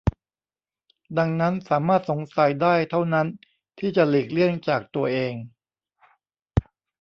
[1.17, 3.27] ดังนั้นสามารถสงสัยได้เท่านั้น
[3.79, 5.33] ที่จะหลีกเลี่ยงจากตัวเอง